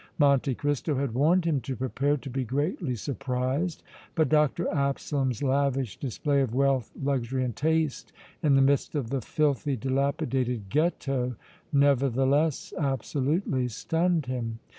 [0.17, 3.83] Monte Cristo had warned him to prepare to be greatly surprised,
[4.15, 4.67] but Dr.
[4.73, 8.11] Absalom's lavish display of wealth, luxury and taste
[8.41, 11.35] in the midst of the filthy, dilapidated Ghetto,
[11.71, 14.57] nevertheless, absolutely stunned him.